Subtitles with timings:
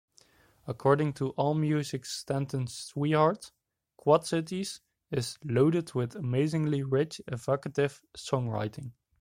[0.65, 3.51] According to AllMusic's Stanton Swihart,
[3.97, 4.81] "Quad Cities"
[5.11, 8.93] is "loaded with amazingly rich, evocative songwriting".